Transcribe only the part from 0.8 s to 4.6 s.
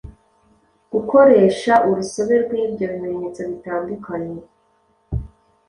Gukoresha urusobe rw’ibyo bimenyetso bitandukanye